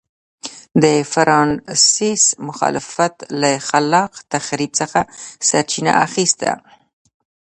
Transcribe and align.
د 0.83 0.85
فرانسیس 1.13 2.23
مخالفت 2.47 3.15
له 3.41 3.51
خلاق 3.69 4.11
تخریب 4.33 4.71
څخه 4.79 4.99
سرچینه 5.49 5.91
اخیسته. 6.05 6.49